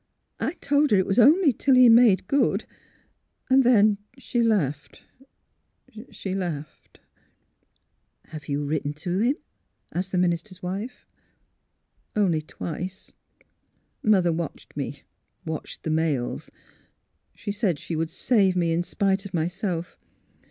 I 0.39 0.53
told 0.53 0.89
her 0.89 0.97
it 0.97 1.05
was 1.05 1.19
only 1.19 1.53
till 1.53 1.75
he' 1.75 1.87
made 1.89 2.27
good.' 2.27 2.65
Then 3.51 3.99
she— 4.17 4.41
laughed.... 4.41 5.03
She— 6.09 6.33
laughed. 6.33 6.99
..."*' 7.87 8.33
Have 8.33 8.47
you 8.49 8.65
written 8.65 8.93
to 8.93 9.19
him?" 9.19 9.35
asked 9.93 10.11
the 10.11 10.17
min 10.17 10.33
ister's 10.33 10.63
wife." 10.63 11.05
Only 12.15 12.41
twice. 12.41 13.11
Mother 14.01 14.33
watched 14.33 14.75
me— 14.75 15.03
watched 15.45 15.83
the 15.83 15.91
mails. 15.91 16.49
She 17.35 17.51
said 17.51 17.77
she 17.77 17.95
would 17.95 18.09
save 18.09 18.55
me 18.55 18.71
in 18.73 18.81
sj^ite 18.81 19.23
of 19.27 19.35
myself. 19.35 19.99